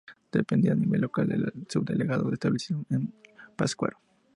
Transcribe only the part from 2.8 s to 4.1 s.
en Pátzcuaro.